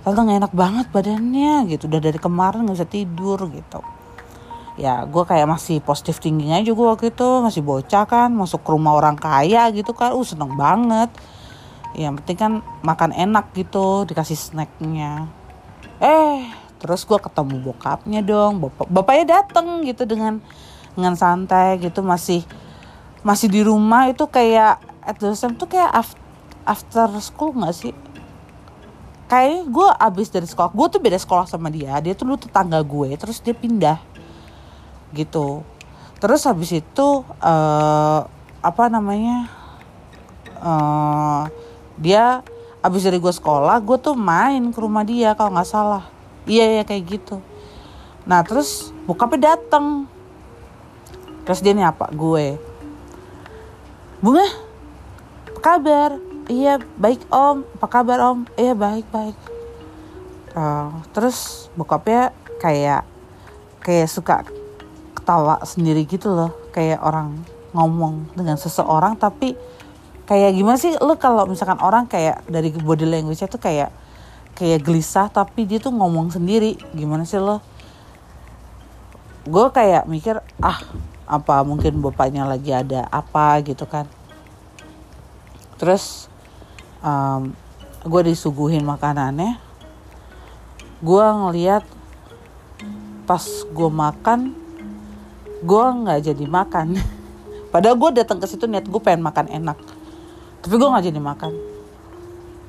tante 0.02 0.18
nggak 0.18 0.40
enak 0.42 0.54
banget 0.58 0.86
badannya 0.90 1.70
gitu. 1.70 1.86
Udah 1.86 2.02
dari 2.02 2.18
kemarin 2.18 2.66
nggak 2.66 2.78
bisa 2.82 2.90
tidur 2.90 3.40
gitu. 3.54 3.80
Ya 4.78 5.06
gue 5.06 5.24
kayak 5.26 5.46
masih 5.46 5.78
positif 5.82 6.18
tingginya 6.18 6.58
juga 6.66 6.98
waktu 6.98 7.14
itu. 7.14 7.30
Masih 7.46 7.62
bocah 7.62 8.10
kan 8.10 8.34
masuk 8.34 8.66
ke 8.66 8.70
rumah 8.74 8.98
orang 8.98 9.16
kaya 9.16 9.70
gitu 9.70 9.94
kan. 9.94 10.18
Uh 10.18 10.26
seneng 10.26 10.58
banget. 10.58 11.14
Yang 11.98 12.22
penting 12.22 12.38
kan 12.38 12.52
makan 12.82 13.14
enak 13.14 13.54
gitu 13.54 14.06
dikasih 14.06 14.38
snacknya. 14.38 15.30
Eh 15.98 16.67
terus 16.78 17.04
gue 17.04 17.18
ketemu 17.18 17.58
bokapnya 17.62 18.22
dong 18.22 18.62
bapak 18.62 18.86
bapaknya 18.90 19.42
dateng 19.42 19.82
gitu 19.86 20.06
dengan 20.06 20.38
dengan 20.98 21.14
santai 21.14 21.78
gitu 21.78 22.02
masih 22.02 22.42
masih 23.22 23.48
di 23.52 23.62
rumah. 23.62 24.10
Itu 24.10 24.26
kayak 24.26 24.82
at 25.06 25.22
the 25.22 25.38
same 25.38 25.54
tuh 25.54 25.70
kayak 25.70 25.94
after, 26.66 27.08
school 27.22 27.54
nggak 27.54 27.76
sih? 27.78 27.94
Kayak 29.30 29.70
gue 29.70 29.88
abis 30.02 30.28
dari 30.34 30.48
sekolah 30.50 30.74
gue 30.74 30.88
tuh 30.90 31.02
beda 31.04 31.22
sekolah 31.22 31.46
sama 31.46 31.70
dia. 31.70 31.94
Dia 32.02 32.18
tuh 32.18 32.26
dulu 32.26 32.42
tetangga 32.42 32.82
gue 32.82 33.14
terus 33.20 33.38
dia 33.44 33.54
pindah 33.54 34.02
gitu. 35.14 35.62
Terus 36.18 36.42
habis 36.50 36.74
itu 36.74 37.08
uh, 37.46 38.22
apa 38.58 38.84
namanya 38.90 39.46
uh, 40.58 41.46
dia 42.02 42.42
abis 42.82 43.06
dari 43.06 43.22
gue 43.22 43.34
sekolah 43.34 43.78
gue 43.84 43.98
tuh 44.02 44.18
main 44.18 44.74
ke 44.74 44.80
rumah 44.82 45.06
dia 45.06 45.38
kalau 45.38 45.54
nggak 45.54 45.70
salah 45.70 46.17
iya 46.48 46.80
iya 46.80 46.84
kayak 46.88 47.04
gitu. 47.06 47.44
Nah 48.24 48.42
terus 48.42 48.92
bokapnya 49.06 49.56
dateng. 49.56 50.08
Terus 51.48 51.60
dia 51.64 51.72
nyapa 51.76 52.12
gue. 52.12 52.60
Bunga 54.20 54.48
apa 55.48 55.60
kabar? 55.62 56.12
Iya 56.48 56.80
baik 57.00 57.28
om. 57.32 57.64
Apa 57.80 57.88
kabar 57.88 58.20
om? 58.34 58.48
Iya 58.56 58.74
baik 58.74 59.08
baik. 59.12 59.38
Uh, 60.58 60.90
terus 61.14 61.70
bokapnya 61.78 62.34
kayak 62.58 63.06
kayak 63.84 64.10
suka 64.10 64.44
ketawa 65.16 65.62
sendiri 65.64 66.04
gitu 66.04 66.32
loh. 66.34 66.52
Kayak 66.76 67.04
orang 67.04 67.40
ngomong 67.72 68.32
dengan 68.36 68.60
seseorang 68.60 69.16
tapi 69.20 69.56
kayak 70.28 70.52
gimana 70.56 70.76
sih? 70.80 70.96
Lo 71.00 71.16
kalau 71.16 71.48
misalkan 71.48 71.80
orang 71.80 72.08
kayak 72.12 72.44
dari 72.48 72.72
body 72.76 73.08
language 73.08 73.40
itu 73.40 73.60
kayak 73.60 73.92
kayak 74.58 74.82
gelisah 74.82 75.30
tapi 75.30 75.70
dia 75.70 75.78
tuh 75.78 75.94
ngomong 75.94 76.34
sendiri. 76.34 76.82
Gimana 76.98 77.22
sih 77.30 77.38
lo? 77.38 77.62
Gue 79.46 79.70
kayak 79.70 80.10
mikir 80.10 80.42
ah 80.58 80.82
apa 81.30 81.62
mungkin 81.62 82.02
bapaknya 82.02 82.44
lagi 82.50 82.74
ada 82.74 83.06
apa 83.14 83.62
gitu 83.62 83.86
kan. 83.86 84.10
Terus 85.78 86.26
um, 87.06 87.54
gue 88.02 88.22
disuguhin 88.34 88.82
makanannya. 88.82 89.62
Gue 91.06 91.22
ngeliat 91.22 91.86
pas 93.30 93.46
gue 93.70 93.90
makan 93.92 94.56
gue 95.62 95.86
nggak 95.86 96.20
jadi 96.34 96.46
makan. 96.50 96.98
Padahal 97.74 97.96
gue 97.98 98.10
datang 98.22 98.42
ke 98.42 98.50
situ 98.50 98.66
niat 98.66 98.90
gue 98.90 99.02
pengen 99.02 99.22
makan 99.22 99.50
enak. 99.54 99.78
Tapi 100.66 100.74
gue 100.74 100.90
nggak 100.90 101.06
jadi 101.14 101.22
makan. 101.22 101.54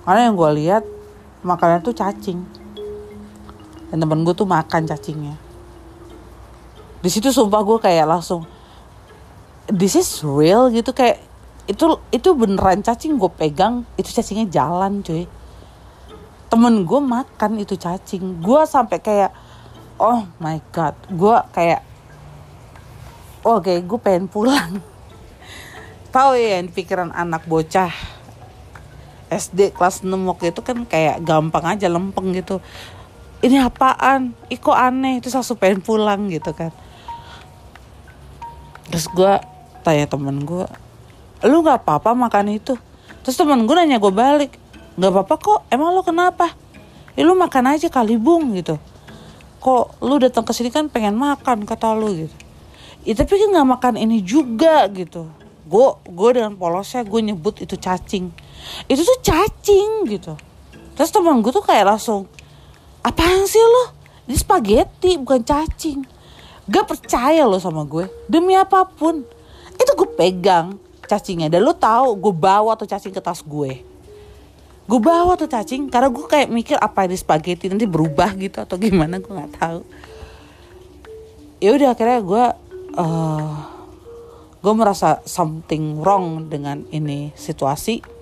Karena 0.05 0.21
yang 0.29 0.37
gue 0.37 0.51
lihat 0.57 0.85
makanan 1.43 1.85
tuh 1.85 1.95
cacing. 1.95 2.41
Dan 3.89 3.97
temen 4.05 4.21
gue 4.27 4.35
tuh 4.37 4.49
makan 4.49 4.85
cacingnya. 4.85 5.37
Di 6.99 7.09
situ 7.09 7.31
sumpah 7.31 7.63
gue 7.63 7.79
kayak 7.79 8.07
langsung 8.11 8.45
this 9.71 9.95
is 9.95 10.21
real 10.27 10.69
gitu. 10.69 10.91
Kayak 10.93 11.23
itu 11.69 12.01
itu 12.13 12.29
beneran 12.33 12.81
cacing 12.81 13.21
gue 13.21 13.31
pegang 13.33 13.85
itu 13.97 14.11
cacingnya 14.13 14.49
jalan 14.51 15.01
cuy. 15.01 15.25
Temen 16.49 16.85
gue 16.85 17.01
makan 17.01 17.53
itu 17.61 17.79
cacing. 17.79 18.43
Gue 18.43 18.67
sampai 18.69 18.99
kayak 19.01 19.31
oh 19.97 20.27
my 20.43 20.59
god. 20.75 20.97
Gue 21.09 21.37
kayak 21.55 21.81
oke 23.47 23.65
okay, 23.65 23.77
gue 23.81 23.99
pengen 24.01 24.27
pulang. 24.29 24.83
Tahu 26.15 26.35
ya 26.37 26.61
pikiran 26.67 27.13
anak 27.13 27.45
bocah 27.45 28.18
SD 29.29 29.77
kelas 29.77 30.05
6 30.05 30.11
waktu 30.29 30.51
itu 30.51 30.61
kan 30.65 30.85
kayak 30.89 31.25
gampang 31.25 31.65
aja 31.77 31.87
lempeng 31.89 32.33
gitu. 32.33 32.61
Ini 33.39 33.63
apaan? 33.63 34.35
Iko 34.51 34.75
aneh? 34.75 35.23
Itu 35.23 35.31
langsung 35.31 35.61
pengen 35.61 35.85
pulang 35.85 36.27
gitu 36.33 36.51
kan. 36.57 36.75
Terus 38.89 39.07
gue 39.13 39.33
tanya 39.85 40.09
temen 40.09 40.43
gue 40.43 40.67
lu 41.47 41.63
nggak 41.63 41.87
apa-apa 41.87 42.19
makan 42.19 42.59
itu? 42.59 42.75
Terus 43.23 43.37
temen 43.39 43.63
gue 43.63 43.75
nanya 43.77 44.03
gue 44.03 44.11
balik 44.11 44.59
nggak 44.99 45.13
apa-apa 45.15 45.35
kok 45.39 45.61
emang 45.71 45.95
lu 45.95 46.03
kenapa? 46.03 46.51
Ya 47.15 47.23
lu 47.23 47.39
makan 47.39 47.79
aja 47.79 47.87
kali 47.87 48.19
bung 48.19 48.59
gitu. 48.59 48.75
Kok 49.63 50.03
lu 50.03 50.19
datang 50.19 50.43
ke 50.43 50.51
sini 50.51 50.75
kan 50.75 50.91
pengen 50.91 51.15
makan 51.15 51.63
kata 51.63 51.95
lu 51.95 52.27
gitu. 52.27 52.37
Ya 53.07 53.15
tapi 53.15 53.39
kan 53.39 53.55
nggak 53.55 53.69
makan 53.79 53.95
ini 54.03 54.19
juga 54.25 54.91
gitu. 54.91 55.31
Gue 55.69 55.95
gue 56.11 56.31
dengan 56.35 56.59
polosnya 56.59 57.07
gue 57.07 57.21
nyebut 57.23 57.63
itu 57.63 57.79
cacing 57.79 58.35
itu 58.89 59.03
tuh 59.05 59.19
cacing 59.23 59.91
gitu. 60.09 60.35
Terus 60.99 61.11
temen 61.15 61.39
gue 61.45 61.53
tuh 61.55 61.63
kayak 61.63 61.95
langsung 61.95 62.27
apaan 63.07 63.47
sih 63.47 63.63
lo? 63.63 63.95
Ini 64.29 64.37
spaghetti 64.37 65.17
bukan 65.17 65.41
cacing. 65.47 66.01
Gak 66.69 66.85
percaya 66.85 67.49
lo 67.49 67.57
sama 67.57 67.87
gue 67.87 68.11
demi 68.27 68.53
apa 68.59 68.85
pun. 68.85 69.25
Itu 69.79 69.93
gue 69.95 70.09
pegang 70.19 70.77
cacingnya 71.09 71.49
dan 71.49 71.65
lo 71.65 71.73
tahu 71.73 72.19
gue 72.19 72.35
bawa 72.35 72.77
tuh 72.77 72.85
cacing 72.85 73.15
ke 73.15 73.23
tas 73.23 73.41
gue. 73.41 73.81
Gue 74.89 75.01
bawa 75.01 75.37
tuh 75.37 75.49
cacing 75.49 75.89
karena 75.89 76.09
gue 76.09 76.25
kayak 76.25 76.49
mikir 76.49 76.77
apa 76.81 77.05
ini 77.05 77.17
spaghetti 77.17 77.69
nanti 77.69 77.85
berubah 77.89 78.33
gitu 78.37 78.61
atau 78.65 78.77
gimana? 78.77 79.21
Gue 79.21 79.33
nggak 79.33 79.53
tahu. 79.57 79.81
Ya 81.59 81.75
udah 81.75 81.95
akhirnya 81.97 82.21
gue 82.21 82.45
uh, 82.99 83.53
gue 84.59 84.75
merasa 84.75 85.23
something 85.25 86.03
wrong 86.03 86.51
dengan 86.51 86.83
ini 86.91 87.31
situasi 87.39 88.18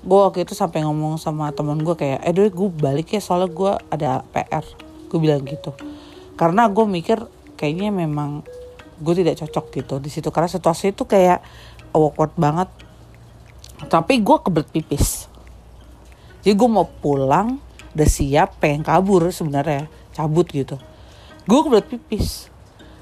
gue 0.00 0.18
waktu 0.18 0.48
itu 0.48 0.56
sampai 0.56 0.80
ngomong 0.88 1.20
sama 1.20 1.52
teman 1.52 1.76
gue 1.84 1.92
kayak 1.92 2.24
eh 2.24 2.32
gue 2.32 2.68
balik 2.72 3.12
ya 3.12 3.20
soalnya 3.20 3.52
gue 3.52 3.72
ada 3.92 4.24
PR 4.32 4.64
gue 5.10 5.18
bilang 5.18 5.42
gitu. 5.44 5.74
Karena 6.38 6.70
gue 6.70 6.86
mikir 6.86 7.20
kayaknya 7.58 7.92
memang 7.92 8.46
gue 9.02 9.14
tidak 9.18 9.42
cocok 9.44 9.66
gitu 9.74 9.94
di 9.98 10.08
situ. 10.08 10.30
Karena 10.30 10.48
situasi 10.48 10.94
itu 10.94 11.04
kayak 11.04 11.42
awkward 11.92 12.32
banget. 12.38 12.70
Tapi 13.90 14.22
gue 14.22 14.36
kebelet 14.40 14.70
pipis. 14.70 15.26
Jadi 16.40 16.54
gue 16.56 16.68
mau 16.70 16.88
pulang 16.88 17.60
udah 17.90 18.08
siap 18.08 18.62
pengen 18.62 18.86
kabur 18.86 19.28
sebenarnya 19.34 19.90
cabut 20.14 20.46
gitu. 20.48 20.78
Gue 21.44 21.60
kebelet 21.66 21.90
pipis. 21.90 22.48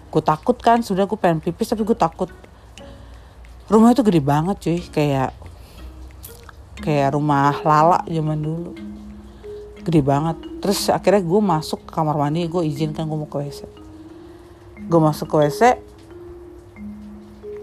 Gue 0.09 0.25
takut 0.25 0.57
kan 0.59 0.81
sudah 0.81 1.05
gue 1.05 1.19
pengen 1.21 1.45
pipis 1.45 1.71
tapi 1.71 1.85
gue 1.85 1.95
takut. 1.95 2.33
Rumah 3.69 3.93
itu 3.93 4.03
gede 4.03 4.25
banget 4.25 4.57
cuy. 4.65 4.81
Kayak 4.89 5.37
kayak 6.83 7.15
rumah 7.15 7.55
lala 7.63 8.03
zaman 8.07 8.39
dulu. 8.39 8.73
Gede 9.83 10.01
banget. 10.03 10.37
Terus 10.59 10.91
akhirnya 10.91 11.23
gue 11.23 11.41
masuk 11.41 11.87
ke 11.87 11.91
kamar 11.95 12.19
mandi 12.19 12.47
gue 12.51 12.63
izinkan 12.67 13.07
gue 13.07 13.19
mau 13.19 13.31
ke 13.31 13.39
wc 13.39 13.63
gue 14.89 15.01
masuk 15.03 15.27
ke 15.29 15.37
wc 15.37 15.61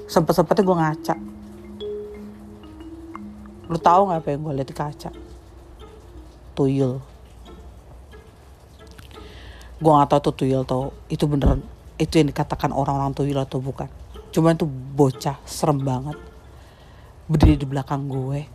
sempet 0.05 0.34
sempetnya 0.38 0.62
gue 0.62 0.77
ngaca. 0.77 1.15
Lu 3.65 3.77
tahu 3.81 4.01
nggak 4.05 4.22
apa 4.22 4.29
yang 4.29 4.41
gue 4.45 4.53
lihat 4.62 4.69
di 4.69 4.75
kaca? 4.77 5.10
Tuyul. 6.53 7.01
Gue 9.81 9.91
nggak 9.91 10.10
tahu 10.13 10.19
tuh 10.29 10.34
tuyul 10.45 10.63
tau 10.63 10.93
itu 11.10 11.25
beneran 11.25 11.65
itu 11.98 12.22
yang 12.22 12.29
dikatakan 12.29 12.69
orang-orang 12.69 13.17
tuyul 13.17 13.41
atau 13.41 13.57
bukan. 13.57 13.89
Cuman 14.29 14.53
itu 14.53 14.69
bocah 14.69 15.41
serem 15.50 15.81
banget. 15.81 16.15
Berdiri 17.25 17.57
di 17.57 17.65
belakang 17.65 18.05
gue 18.05 18.45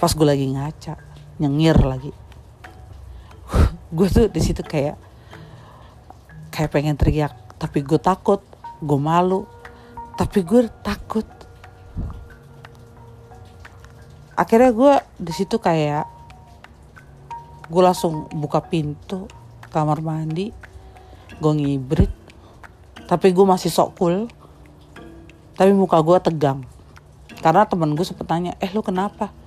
pas 0.00 0.16
gue 0.16 0.24
lagi 0.24 0.48
ngaca 0.48 0.96
nyengir 1.36 1.76
lagi. 1.76 2.12
Gue 3.96 4.08
tuh 4.08 4.32
di 4.32 4.40
situ 4.40 4.64
kayak 4.64 4.96
kayak 6.48 6.72
pengen 6.72 6.96
teriak 6.96 7.36
tapi 7.60 7.84
gue 7.84 8.00
takut 8.00 8.40
gue 8.80 9.00
malu 9.00 9.44
tapi 10.16 10.40
gue 10.40 10.72
takut. 10.80 11.28
Akhirnya 14.36 14.72
gue 14.72 14.92
di 15.20 15.32
situ 15.36 15.60
kayak 15.60 16.08
gue 17.68 17.82
langsung 17.84 18.24
buka 18.32 18.64
pintu 18.64 19.28
kamar 19.68 20.00
mandi 20.00 20.50
gue 21.38 21.52
ngibrit 21.54 22.12
tapi 23.04 23.36
gue 23.36 23.44
masih 23.44 23.68
sok 23.68 24.00
cool 24.00 24.16
tapi 25.60 25.76
muka 25.76 26.00
gue 26.00 26.16
tegang. 26.24 26.64
Karena 27.44 27.68
temen 27.68 27.92
gue 27.92 28.04
sempet 28.04 28.24
tanya 28.24 28.52
eh 28.60 28.68
lu 28.72 28.80
kenapa 28.80 29.39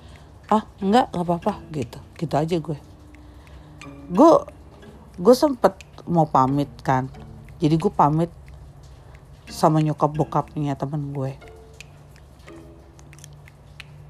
ah 0.52 0.64
enggak 0.84 1.12
nggak 1.14 1.26
apa-apa 1.26 1.54
gitu. 1.72 2.00
Gitu 2.20 2.34
aja 2.36 2.56
gue. 2.60 2.78
Gue 4.12 4.32
gue 5.16 5.36
sempet 5.36 5.78
mau 6.10 6.28
pamit 6.28 6.70
kan. 6.84 7.08
Jadi 7.64 7.76
gue 7.80 7.92
pamit 7.94 8.32
sama 9.48 9.80
nyokap 9.80 10.12
bokapnya 10.12 10.76
temen 10.76 11.14
gue. 11.16 11.38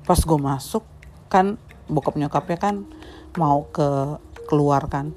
Pas 0.04 0.18
gue 0.18 0.40
masuk 0.40 0.84
kan 1.30 1.60
bokap 1.86 2.18
nyokapnya 2.18 2.58
kan 2.58 2.76
mau 3.38 3.70
ke 3.70 4.18
keluar 4.50 4.90
kan. 4.90 5.14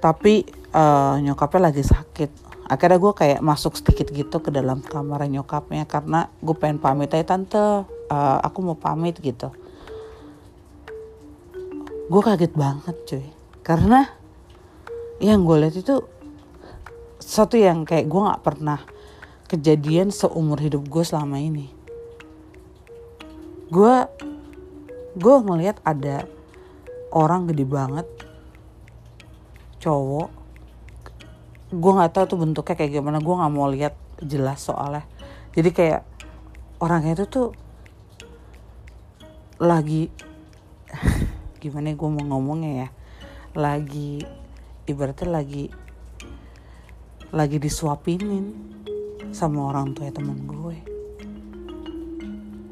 Tapi 0.00 0.48
uh, 0.72 1.20
nyokapnya 1.20 1.72
lagi 1.72 1.84
sakit. 1.84 2.30
Akhirnya 2.64 2.96
gue 2.96 3.12
kayak 3.12 3.40
masuk 3.44 3.76
sedikit 3.76 4.08
gitu 4.08 4.40
ke 4.40 4.48
dalam 4.48 4.80
kamar 4.80 5.28
nyokapnya 5.28 5.84
karena 5.84 6.32
gue 6.40 6.56
pengen 6.56 6.80
pamit 6.80 7.12
aja 7.12 7.36
tante 7.36 7.60
uh, 7.60 8.38
aku 8.40 8.64
mau 8.64 8.76
pamit 8.80 9.20
gitu 9.20 9.52
gue 12.04 12.20
kaget 12.20 12.52
banget 12.52 12.96
cuy. 13.08 13.26
Karena 13.64 14.04
yang 15.24 15.48
gue 15.48 15.56
lihat 15.56 15.76
itu 15.78 16.04
satu 17.16 17.56
yang 17.56 17.88
kayak 17.88 18.10
gue 18.12 18.20
nggak 18.20 18.44
pernah 18.44 18.80
kejadian 19.48 20.12
seumur 20.12 20.60
hidup 20.60 20.84
gue 20.84 21.04
selama 21.04 21.40
ini. 21.40 21.72
Gue 23.72 24.04
gue 25.16 25.36
ngelihat 25.40 25.80
ada 25.86 26.28
orang 27.14 27.48
gede 27.48 27.64
banget 27.64 28.06
cowok. 29.80 30.28
Gue 31.72 31.92
nggak 31.96 32.12
tahu 32.12 32.24
tuh 32.36 32.38
bentuknya 32.44 32.74
kayak 32.76 32.92
gimana 33.00 33.18
gue 33.24 33.34
nggak 33.34 33.52
mau 33.54 33.68
lihat 33.72 33.96
jelas 34.20 34.60
soalnya. 34.60 35.08
Jadi 35.56 35.70
kayak 35.72 36.02
orangnya 36.84 37.16
itu 37.16 37.24
tuh 37.30 37.48
lagi 39.62 40.10
gimana 41.64 41.96
gue 41.96 42.08
mau 42.12 42.36
ngomongnya 42.36 42.72
ya. 42.84 42.88
Lagi 43.56 44.20
ibaratnya 44.84 45.40
lagi 45.40 45.72
lagi 47.32 47.56
disuapinin 47.56 48.52
sama 49.32 49.72
orang 49.72 49.96
tua 49.96 50.12
teman 50.12 50.44
gue. 50.44 50.76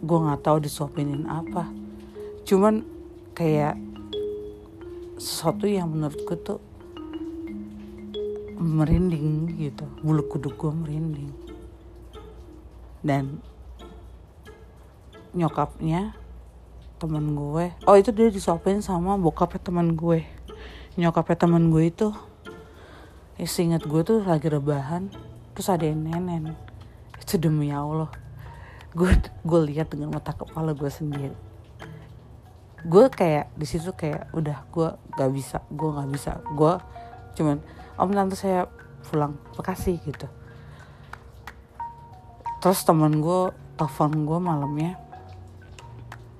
Gue 0.04 0.18
nggak 0.28 0.44
tahu 0.44 0.60
disuapinin 0.60 1.24
apa. 1.24 1.72
Cuman 2.44 2.84
kayak 3.32 3.80
sesuatu 5.16 5.64
yang 5.64 5.88
menurut 5.88 6.20
gue 6.28 6.36
tuh 6.36 6.60
merinding 8.60 9.56
gitu. 9.56 9.88
Bulu 10.04 10.28
kuduk 10.28 10.60
gue 10.60 10.68
merinding. 10.68 11.32
Dan 13.00 13.40
nyokapnya 15.32 16.12
teman 17.02 17.34
gue. 17.34 17.74
Oh 17.82 17.98
itu 17.98 18.14
dia 18.14 18.30
disuapin 18.30 18.78
sama 18.78 19.18
bokapnya 19.18 19.58
teman 19.58 19.98
gue. 19.98 20.22
Nyokapnya 20.94 21.34
teman 21.34 21.74
gue 21.74 21.90
itu 21.90 22.14
ya 23.34 23.48
inget 23.58 23.82
gue 23.82 24.00
tuh 24.06 24.22
lagi 24.22 24.46
rebahan. 24.46 25.10
Terus 25.58 25.66
ada 25.66 25.82
yang 25.82 26.06
nenen. 26.06 26.54
Itu 27.18 27.42
demi 27.42 27.74
allah. 27.74 28.06
Gue 28.94 29.18
gue 29.42 29.60
lihat 29.74 29.90
dengan 29.90 30.14
mata 30.14 30.30
kepala 30.30 30.78
gue 30.78 30.86
sendiri. 30.86 31.34
Gue 32.86 33.10
kayak 33.10 33.50
di 33.58 33.66
situ 33.66 33.90
kayak 33.90 34.30
udah 34.30 34.62
gue 34.70 34.88
gak 35.18 35.30
bisa 35.34 35.58
gue 35.74 35.90
gak 35.90 36.10
bisa. 36.14 36.32
Gue 36.54 36.78
cuman 37.34 37.58
om 37.98 38.14
tante 38.14 38.38
saya 38.38 38.70
pulang. 39.10 39.34
Bekasi 39.58 39.98
gitu. 40.06 40.30
Terus 42.62 42.78
teman 42.86 43.18
gue 43.18 43.50
telepon 43.74 44.22
gue 44.22 44.38
malamnya 44.38 44.94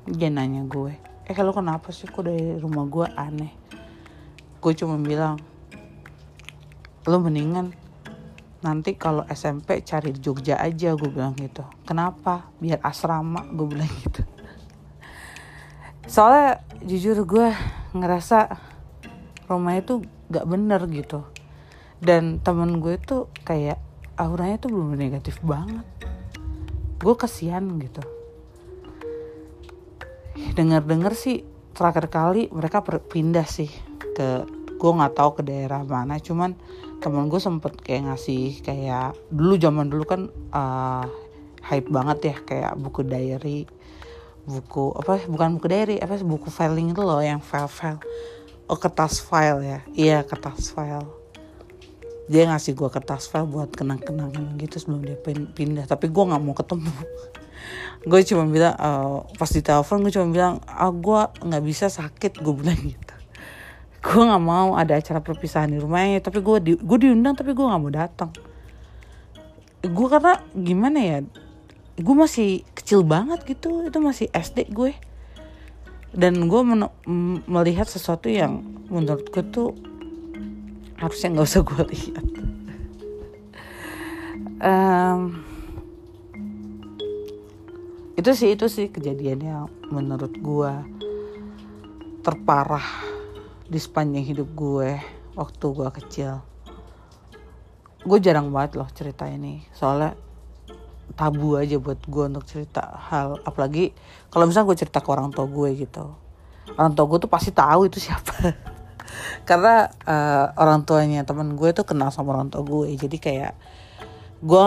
dia 0.06 0.28
nanya 0.30 0.66
gue 0.66 1.12
eh 1.22 1.34
kalau 1.34 1.54
kenapa 1.54 1.94
sih 1.94 2.10
kok 2.10 2.26
dari 2.26 2.58
rumah 2.58 2.82
gue 2.90 3.06
aneh? 3.14 3.54
Gue 4.58 4.74
cuma 4.74 4.98
bilang 4.98 5.38
lo 7.06 7.18
mendingan 7.18 7.74
nanti 8.62 8.94
kalau 8.94 9.26
SMP 9.26 9.82
cari 9.82 10.14
di 10.14 10.20
Jogja 10.22 10.58
aja 10.58 10.94
gue 10.94 11.10
bilang 11.10 11.34
gitu. 11.38 11.62
Kenapa? 11.86 12.50
Biar 12.58 12.82
asrama 12.82 13.46
gue 13.54 13.66
bilang 13.66 13.90
gitu. 14.02 14.22
Soalnya 16.10 16.62
jujur 16.82 17.22
gue 17.22 17.48
ngerasa 17.94 18.52
rumahnya 19.46 19.82
tuh 19.86 19.98
gak 20.30 20.46
bener 20.46 20.84
gitu. 20.90 21.22
Dan 22.02 22.42
temen 22.42 22.82
gue 22.82 22.98
tuh 22.98 23.30
kayak 23.46 23.78
auranya 24.18 24.58
tuh 24.58 24.74
belum 24.74 24.98
negatif 24.98 25.38
banget. 25.42 25.86
Gue 26.98 27.14
kasihan 27.14 27.62
gitu 27.78 28.21
dengar-dengar 30.54 31.16
sih 31.16 31.44
terakhir 31.72 32.12
kali 32.12 32.52
mereka 32.52 32.84
pindah 32.84 33.48
sih 33.48 33.68
ke 34.12 34.44
gue 34.76 34.90
nggak 34.90 35.14
tahu 35.14 35.40
ke 35.40 35.42
daerah 35.46 35.86
mana. 35.86 36.18
Cuman 36.18 36.58
temen 36.98 37.30
gue 37.30 37.38
sempet 37.38 37.78
kayak 37.80 38.12
ngasih 38.12 38.62
kayak 38.62 39.14
dulu 39.30 39.54
zaman 39.58 39.86
dulu 39.90 40.04
kan 40.06 40.20
uh, 40.54 41.06
hype 41.62 41.88
banget 41.90 42.18
ya 42.34 42.36
kayak 42.42 42.72
buku 42.78 43.06
diary 43.06 43.66
buku 44.42 44.90
apa 44.98 45.22
bukan 45.30 45.54
buku 45.58 45.66
diary 45.70 45.96
apa 46.02 46.18
buku 46.18 46.50
filing 46.50 46.90
itu 46.90 46.98
loh 46.98 47.22
yang 47.22 47.38
file 47.38 47.70
file 47.70 48.02
oh 48.66 48.78
kertas 48.78 49.22
file 49.22 49.62
ya. 49.62 49.78
Iya 49.94 50.18
kertas 50.26 50.74
file 50.74 51.21
dia 52.30 52.46
ngasih 52.46 52.78
gue 52.78 52.88
kertas 52.90 53.26
file 53.26 53.48
buat 53.50 53.74
kenang-kenangan 53.74 54.54
gitu 54.60 54.78
sebelum 54.78 55.02
dia 55.02 55.18
pindah. 55.18 55.90
Tapi 55.90 56.06
gue 56.06 56.24
nggak 56.24 56.42
mau 56.42 56.54
ketemu. 56.54 56.92
Gue 58.02 58.26
cuma 58.26 58.42
bilang 58.50 58.74
uh, 58.82 59.22
pas 59.38 59.46
di 59.46 59.62
telepon 59.62 60.02
gue 60.02 60.10
cuma 60.10 60.26
bilang 60.26 60.58
ah 60.66 60.90
gue 60.90 61.20
nggak 61.46 61.62
bisa 61.62 61.86
sakit 61.86 62.42
gue 62.42 62.50
bilang 62.50 62.74
gitu. 62.74 63.14
Gue 64.02 64.26
nggak 64.26 64.42
mau 64.42 64.74
ada 64.74 64.98
acara 64.98 65.22
perpisahan 65.22 65.70
di 65.70 65.78
rumahnya 65.78 66.18
tapi 66.18 66.42
gue 66.42 66.56
di 66.58 66.72
gue 66.74 66.98
diundang 66.98 67.38
tapi 67.38 67.54
gue 67.54 67.62
nggak 67.62 67.78
mau 67.78 67.94
datang. 67.94 68.34
Gue 69.86 70.06
karena 70.10 70.42
gimana 70.50 70.98
ya? 70.98 71.18
Gue 71.94 72.14
masih 72.18 72.66
kecil 72.74 73.06
banget 73.06 73.46
gitu 73.46 73.86
itu 73.86 73.98
masih 74.02 74.26
SD 74.34 74.74
gue. 74.74 74.98
Dan 76.10 76.50
gue 76.50 76.62
melihat 77.46 77.86
sesuatu 77.86 78.26
yang 78.26 78.66
menurut 78.90 79.30
gue 79.30 79.46
tuh 79.46 79.78
harusnya 81.02 81.34
nggak 81.34 81.48
usah 81.50 81.62
gue 81.66 81.82
lihat. 81.90 82.26
Um, 84.62 85.42
itu 88.14 88.30
sih 88.38 88.54
itu 88.54 88.70
sih 88.70 88.86
kejadian 88.86 89.42
yang 89.42 89.66
menurut 89.90 90.30
gue 90.38 90.72
terparah 92.22 92.86
di 93.66 93.82
sepanjang 93.82 94.22
hidup 94.22 94.48
gue 94.54 95.02
waktu 95.34 95.64
gue 95.66 95.88
kecil. 95.98 96.38
Gue 98.06 98.18
jarang 98.22 98.54
banget 98.54 98.78
loh 98.78 98.86
cerita 98.94 99.26
ini. 99.26 99.66
Soalnya 99.74 100.14
tabu 101.18 101.58
aja 101.58 101.82
buat 101.82 101.98
gue 101.98 102.24
untuk 102.30 102.46
cerita 102.46 102.94
hal 103.10 103.42
apalagi 103.42 103.90
kalau 104.30 104.46
misalnya 104.46 104.70
gue 104.70 104.78
cerita 104.86 105.02
ke 105.02 105.08
orang 105.10 105.34
tua 105.34 105.50
gue 105.50 105.82
gitu. 105.82 106.14
Orang 106.78 106.94
tua 106.94 107.10
gue 107.10 107.18
tuh 107.26 107.30
pasti 107.30 107.50
tahu 107.50 107.90
itu 107.90 107.98
siapa 107.98 108.54
karena 109.44 109.90
uh, 110.06 110.54
orang 110.56 110.86
tuanya 110.86 111.26
teman 111.26 111.54
gue 111.58 111.70
tuh 111.74 111.86
kenal 111.86 112.12
sama 112.14 112.36
orang 112.36 112.48
tua 112.52 112.62
gue. 112.62 112.94
Jadi 112.96 113.16
kayak 113.18 113.54
gue 114.42 114.66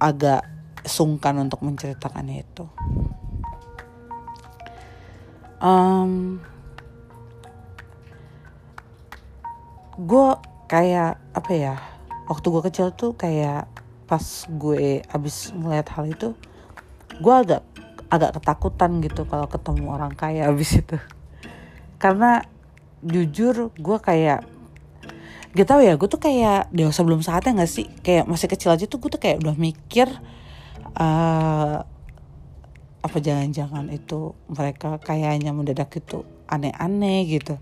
agak 0.00 0.42
sungkan 0.84 1.36
untuk 1.40 1.60
menceritakannya 1.60 2.36
itu. 2.40 2.64
Um, 5.60 6.40
gue 10.00 10.28
kayak 10.72 11.20
apa 11.36 11.52
ya 11.52 11.74
waktu 12.24 12.46
gue 12.48 12.62
kecil 12.72 12.88
tuh 12.96 13.12
kayak 13.12 13.68
pas 14.08 14.24
gue 14.48 15.04
abis 15.04 15.52
melihat 15.52 15.92
hal 15.98 16.08
itu 16.08 16.32
gue 17.20 17.34
agak 17.34 17.62
agak 18.10 18.40
ketakutan 18.40 19.04
gitu 19.04 19.28
kalau 19.28 19.46
ketemu 19.46 19.86
orang 19.92 20.16
kaya 20.16 20.48
abis 20.48 20.80
itu. 20.80 20.96
Karena 22.00 22.40
jujur 23.04 23.72
gue 23.74 23.98
kayak 24.00 24.44
gak 25.50 25.66
tau 25.66 25.82
ya 25.82 25.98
gue 25.98 26.08
tuh 26.08 26.22
kayak 26.22 26.70
dewasa 26.70 27.00
belum 27.02 27.20
saatnya 27.24 27.64
gak 27.64 27.70
sih? 27.70 27.86
Kayak 28.04 28.30
masih 28.30 28.46
kecil 28.46 28.70
aja 28.70 28.84
tuh 28.86 29.02
gue 29.02 29.10
tuh 29.10 29.20
kayak 29.20 29.42
udah 29.42 29.56
mikir 29.58 30.08
uh, 30.94 31.82
apa 33.00 33.16
jangan-jangan 33.16 33.88
itu 33.88 34.36
mereka 34.52 35.00
kayaknya 35.00 35.50
mendadak 35.56 35.90
itu 35.96 36.22
aneh-aneh 36.46 37.26
gitu. 37.26 37.56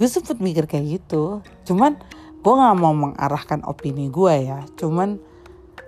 Gue 0.00 0.08
sempet 0.08 0.40
mikir 0.40 0.64
kayak 0.66 1.02
gitu. 1.02 1.44
Cuman 1.68 2.00
gue 2.42 2.52
nggak 2.52 2.76
mau 2.80 2.90
mengarahkan 2.96 3.62
opini 3.68 4.08
gue 4.08 4.34
ya. 4.48 4.64
Cuman 4.74 5.20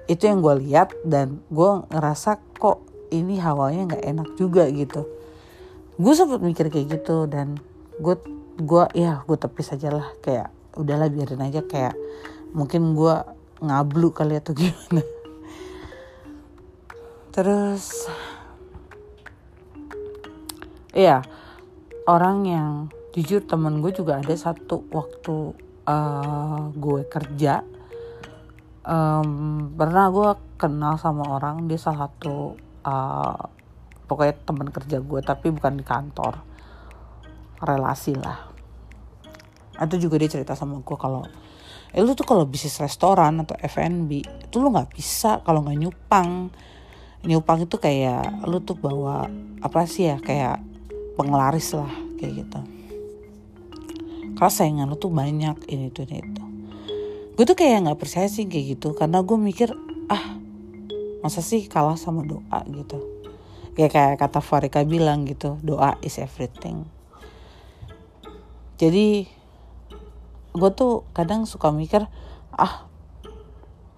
itu 0.07 0.29
yang 0.29 0.45
gue 0.45 0.55
lihat 0.69 0.93
dan 1.03 1.41
gue 1.49 1.71
ngerasa 1.89 2.39
kok 2.61 2.85
ini 3.09 3.41
hawanya 3.41 3.97
nggak 3.97 4.05
enak 4.05 4.29
juga 4.37 4.69
gitu. 4.69 5.09
Gue 5.97 6.13
sempet 6.13 6.45
mikir 6.45 6.69
kayak 6.69 7.01
gitu 7.01 7.25
dan 7.27 7.57
gue 7.99 8.15
gue 8.61 8.85
ya 8.95 9.23
gue 9.27 9.37
tepis 9.39 9.75
aja 9.75 9.91
lah. 9.91 10.09
Kayak 10.23 10.51
udahlah 10.79 11.09
biarin 11.11 11.43
aja. 11.43 11.63
Kayak 11.67 11.95
mungkin 12.55 12.95
gue 12.95 13.15
ngablu 13.63 14.15
kali 14.15 14.39
atau 14.39 14.55
gimana. 14.59 15.03
Terus 17.35 18.07
iya 20.95 21.27
orang 22.07 22.47
yang 22.47 22.71
jujur 23.15 23.43
temen 23.43 23.83
gue 23.83 23.91
juga 23.91 24.23
ada 24.23 24.35
satu 24.35 24.87
waktu 24.95 25.37
uh, 25.87 26.71
gue 26.75 27.01
kerja. 27.11 27.67
Um, 28.85 29.73
pernah 29.81 30.13
gue 30.13 30.31
kenal 30.61 31.01
sama 31.01 31.25
orang 31.25 31.65
dia 31.65 31.81
salah 31.81 32.05
satu 32.05 32.53
uh, 32.85 33.49
pokoknya 34.05 34.35
teman 34.45 34.69
kerja 34.69 35.01
gue 35.01 35.21
tapi 35.25 35.49
bukan 35.49 35.81
di 35.81 35.85
kantor 35.85 36.45
relasi 37.63 38.17
lah. 38.17 38.51
Itu 39.79 39.99
juga 39.99 40.19
dia 40.19 40.31
cerita 40.31 40.55
sama 40.55 40.79
gue 40.83 40.99
kalau 40.99 41.27
eh 41.95 42.03
lu 42.03 42.11
tuh 42.19 42.27
kalau 42.27 42.43
bisnis 42.43 42.83
restoran 42.83 43.47
atau 43.47 43.55
F&B 43.55 44.11
itu 44.19 44.57
lu 44.59 44.75
nggak 44.75 44.91
bisa 44.95 45.43
kalau 45.47 45.63
nggak 45.63 45.79
nyupang. 45.79 46.51
Nyupang 47.25 47.65
itu 47.65 47.77
kayak 47.79 48.47
lu 48.51 48.59
tuh 48.63 48.75
bawa 48.75 49.31
apa 49.63 49.87
sih 49.87 50.11
ya 50.11 50.19
kayak 50.19 50.59
penglaris 51.15 51.75
lah 51.75 51.91
kayak 52.19 52.45
gitu. 52.45 52.61
Karena 54.35 54.51
saingan 54.51 54.91
lu 54.91 54.99
tuh 54.99 55.15
banyak 55.15 55.71
ini 55.71 55.95
tuh 55.95 56.03
ini 56.11 56.19
itu. 56.19 56.43
Gue 57.35 57.45
tuh 57.47 57.59
kayak 57.59 57.87
nggak 57.87 57.99
percaya 57.99 58.27
sih 58.27 58.47
kayak 58.47 58.79
gitu 58.79 58.95
karena 58.95 59.23
gue 59.23 59.39
mikir 59.39 59.75
ah 60.11 60.39
masa 61.23 61.43
sih 61.43 61.67
kalah 61.71 61.99
sama 61.99 62.27
doa? 62.27 62.63
Gitu. 62.67 62.99
Ya 63.75 63.91
kayak 63.91 64.23
kata 64.23 64.39
Farika 64.39 64.83
bilang 64.87 65.27
gitu 65.27 65.59
doa 65.63 65.99
is 66.03 66.19
everything 66.23 66.87
jadi 68.75 69.27
gue 70.55 70.71
tuh 70.75 71.03
kadang 71.11 71.47
suka 71.47 71.75
mikir 71.75 72.07
ah 72.55 72.87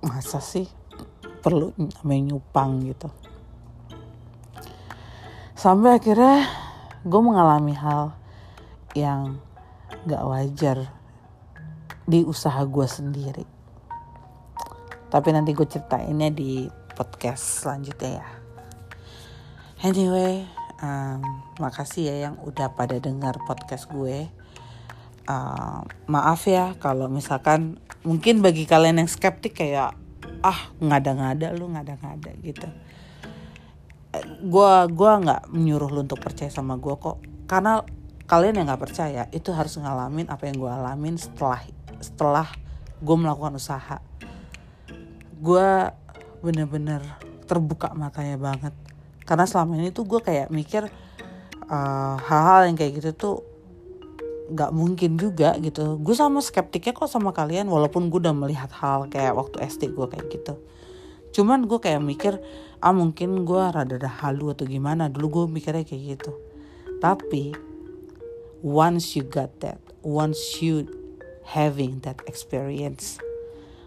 masa 0.01 0.41
sih 0.41 0.69
perlu 1.45 1.73
namanya 1.77 2.33
nyupang 2.33 2.81
gitu. 2.85 3.09
Sampai 5.57 5.97
akhirnya 5.97 6.49
gue 7.05 7.21
mengalami 7.21 7.73
hal 7.77 8.13
yang 8.97 9.41
gak 10.09 10.25
wajar 10.27 10.79
di 12.05 12.25
usaha 12.25 12.61
gue 12.65 12.87
sendiri. 12.89 13.45
Tapi 15.07 15.29
nanti 15.33 15.55
gue 15.55 15.65
ceritainnya 15.65 16.29
di 16.35 16.67
podcast 16.97 17.65
selanjutnya 17.65 18.11
ya. 18.21 18.29
Anyway 19.85 20.45
um, 20.81 21.21
makasih 21.61 22.11
ya 22.11 22.17
yang 22.29 22.37
udah 22.43 22.73
pada 22.73 22.97
dengar 23.01 23.37
podcast 23.45 23.89
gue 23.93 24.29
uh, 25.27 25.83
maaf 26.07 26.47
ya 26.47 26.75
kalau 26.79 27.11
misalkan 27.11 27.79
mungkin 28.07 28.41
bagi 28.41 28.65
kalian 28.65 29.03
yang 29.03 29.11
skeptik 29.11 29.59
kayak 29.59 29.99
ah 30.43 30.61
ngada-ngada 30.79 31.53
lu 31.55 31.71
ngada-ngada 31.71 32.33
gitu. 32.43 32.67
Gue 34.47 34.73
gua 34.95 35.13
nggak 35.21 35.43
menyuruh 35.53 35.91
lu 35.93 36.07
untuk 36.07 36.23
percaya 36.23 36.49
sama 36.49 36.79
gue 36.79 36.95
kok. 36.97 37.21
Karena 37.51 37.83
kalian 38.27 38.63
yang 38.63 38.67
nggak 38.71 38.83
percaya 38.83 39.23
itu 39.31 39.51
harus 39.55 39.79
ngalamin 39.79 40.27
apa 40.31 40.51
yang 40.51 40.57
gue 40.59 40.71
alamin 40.71 41.15
setelah 41.19 41.63
setelah 42.03 42.49
gue 43.03 43.17
melakukan 43.17 43.59
usaha. 43.59 43.99
Gue 45.37 45.93
bener-bener 46.41 47.03
terbuka 47.45 47.93
matanya 47.93 48.39
banget. 48.41 48.75
Karena 49.27 49.45
selama 49.47 49.79
ini 49.79 49.91
tuh 49.91 50.07
gue 50.07 50.23
kayak 50.23 50.49
mikir 50.55 50.87
uh, 51.67 52.17
hal-hal 52.19 52.61
uh, 52.63 52.67
yang 52.71 52.77
kayak 52.79 53.03
gitu 53.03 53.11
tuh 53.15 53.37
nggak 54.51 54.71
mungkin 54.71 55.19
juga 55.19 55.59
gitu. 55.59 55.99
Gue 55.99 56.15
sama 56.15 56.39
skeptiknya 56.43 56.95
kok 56.95 57.11
sama 57.11 57.35
kalian 57.35 57.67
walaupun 57.67 58.09
gue 58.13 58.23
udah 58.23 58.37
melihat 58.37 58.71
hal 58.77 59.11
kayak 59.11 59.35
waktu 59.35 59.63
SD 59.67 59.95
gue 59.95 60.07
kayak 60.07 60.27
gitu. 60.31 60.55
Cuman 61.35 61.67
gue 61.67 61.79
kayak 61.83 62.01
mikir 62.01 62.39
ah 62.79 62.95
mungkin 62.95 63.43
gue 63.43 63.63
rada 63.63 63.99
rada 63.99 64.11
halu 64.23 64.55
atau 64.55 64.65
gimana. 64.65 65.11
Dulu 65.11 65.27
gue 65.27 65.45
mikirnya 65.61 65.83
kayak 65.83 66.03
gitu. 66.19 66.33
Tapi 67.03 67.53
once 68.63 69.15
you 69.15 69.23
got 69.27 69.53
that 69.61 69.79
once 70.07 70.63
you 70.63 70.87
having 71.47 72.03
that 72.03 72.19
experience 72.27 73.19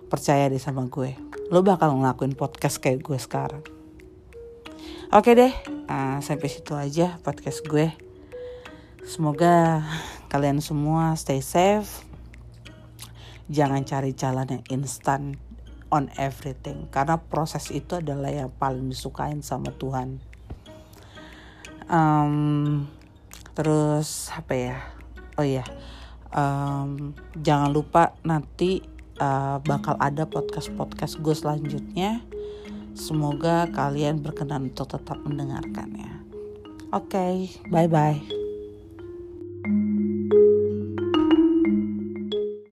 percaya 0.08 0.48
deh 0.48 0.62
sama 0.62 0.88
gue 0.88 1.16
lo 1.50 1.60
bakal 1.66 1.96
ngelakuin 1.98 2.38
podcast 2.38 2.78
kayak 2.78 3.02
gue 3.02 3.18
sekarang. 3.18 3.66
Oke 5.10 5.34
deh 5.34 5.50
uh, 5.90 6.22
sampai 6.22 6.48
situ 6.52 6.78
aja 6.78 7.18
podcast 7.26 7.66
gue. 7.66 7.90
Semoga 9.10 9.82
kalian 10.30 10.62
semua 10.64 11.18
stay 11.18 11.42
safe. 11.42 12.06
Jangan 13.50 13.82
cari 13.82 14.14
jalan 14.14 14.46
yang 14.46 14.64
instan 14.70 15.42
on 15.90 16.14
everything 16.22 16.86
karena 16.94 17.18
proses 17.18 17.74
itu 17.74 17.98
adalah 17.98 18.30
yang 18.30 18.54
paling 18.54 18.86
disukain 18.94 19.42
sama 19.42 19.74
Tuhan. 19.74 20.22
Um, 21.90 22.86
terus 23.58 24.30
apa 24.30 24.54
ya? 24.54 24.78
Oh 25.36 25.46
ya 25.46 25.66
um, 26.30 27.18
jangan 27.34 27.74
lupa 27.74 28.14
nanti 28.22 28.86
uh, 29.18 29.58
bakal 29.66 29.98
ada 29.98 30.30
podcast 30.30 30.70
podcast 30.78 31.18
gue 31.18 31.34
selanjutnya. 31.34 32.22
Semoga 32.94 33.66
kalian 33.74 34.22
berkenan 34.22 34.70
untuk 34.70 34.94
tetap 34.94 35.18
mendengarkannya 35.24 36.20
oke 36.92 37.10
okay, 37.14 37.50
bye 37.70 37.88
bye 37.88 38.39